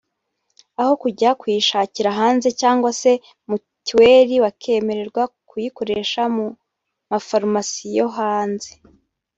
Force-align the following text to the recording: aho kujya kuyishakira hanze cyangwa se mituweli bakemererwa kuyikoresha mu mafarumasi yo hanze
aho 0.81 0.93
kujya 1.01 1.29
kuyishakira 1.41 2.09
hanze 2.19 2.49
cyangwa 2.61 2.89
se 3.01 3.11
mituweli 3.49 4.35
bakemererwa 4.43 5.23
kuyikoresha 5.49 6.21
mu 6.35 6.45
mafarumasi 7.11 7.85
yo 7.97 8.07
hanze 8.17 8.69